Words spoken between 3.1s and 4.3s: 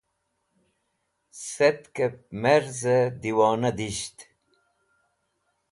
Diwona Disht